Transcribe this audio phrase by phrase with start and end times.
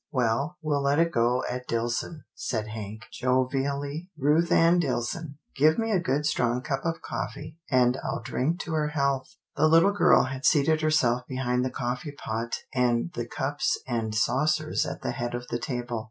[0.11, 4.51] "Well, we'll let it go at Dillson," said Hank 46 'TILDA JANE'S ORPHANS jovially," Ruth
[4.51, 5.35] Ann Dillson.
[5.55, 9.67] Give me a good strong cup of coffee, and I'll drink to her health." The
[9.67, 14.87] little girl had seated herself behind the cof fee pot and the cups and saucers
[14.87, 15.99] at the head of the table.